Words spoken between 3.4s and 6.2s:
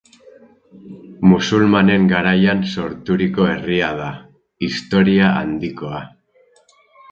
herria da, historia handikoa.